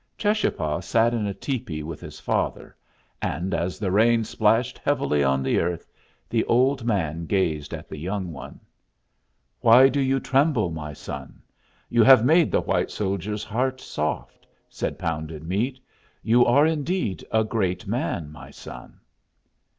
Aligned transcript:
Cheschapah 0.17 0.79
sat 0.81 1.13
in 1.13 1.27
a 1.27 1.33
tepee 1.35 1.83
with 1.83 2.01
his 2.01 2.19
father, 2.19 2.75
and 3.21 3.53
as 3.53 3.77
the 3.77 3.91
rain 3.91 4.23
splashed 4.23 4.79
heavily 4.79 5.23
on 5.23 5.43
the 5.43 5.59
earth 5.59 5.87
the 6.27 6.43
old 6.45 6.83
man 6.83 7.27
gazed 7.27 7.71
at 7.71 7.87
the 7.87 7.99
young 7.99 8.31
one. 8.31 8.59
"Why 9.59 9.89
do 9.89 9.99
you 10.01 10.19
tremble, 10.19 10.71
my 10.71 10.91
son? 10.93 11.39
You 11.87 12.01
have 12.01 12.25
made 12.25 12.51
the 12.51 12.61
white 12.61 12.89
soldier's 12.89 13.43
heart 13.43 13.79
soft," 13.79 14.47
said 14.67 14.97
Pounded 14.97 15.43
Meat. 15.43 15.79
"You 16.23 16.47
are 16.47 16.65
indeed 16.65 17.23
a 17.29 17.43
great 17.43 17.85
man, 17.85 18.31
my 18.31 18.49
son." 18.49 18.99